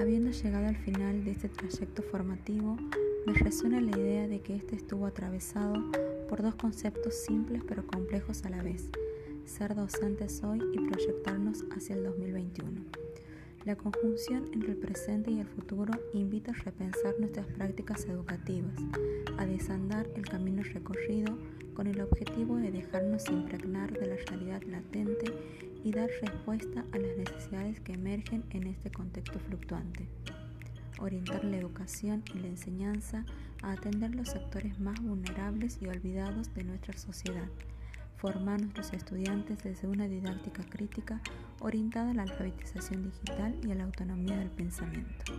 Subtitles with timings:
[0.00, 2.76] Habiendo llegado al final de este trayecto formativo,
[3.26, 5.74] me resuena la idea de que este estuvo atravesado
[6.28, 8.90] por dos conceptos simples pero complejos a la vez,
[9.44, 12.80] ser docentes hoy y proyectarnos hacia el 2021.
[13.64, 18.78] La conjunción entre el presente y el futuro invita a repensar nuestras prácticas educativas,
[19.36, 21.36] a desandar el camino recorrido
[21.74, 25.26] con el objetivo de dejarnos impregnar de la realidad latente
[25.84, 30.06] y dar respuesta a las necesidades que emergen en este contexto fluctuante.
[30.98, 33.24] Orientar la educación y la enseñanza
[33.62, 37.48] a atender los sectores más vulnerables y olvidados de nuestra sociedad
[38.18, 41.20] formar a nuestros estudiantes desde una didáctica crítica
[41.60, 45.32] orientada a la alfabetización digital y a la autonomía del pensamiento.